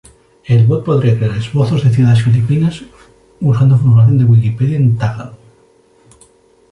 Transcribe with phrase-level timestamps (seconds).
[0.53, 2.81] El bot podría crear esbozos de ciudades filipinas
[3.39, 5.37] usando información de Wikipedia en tagalo.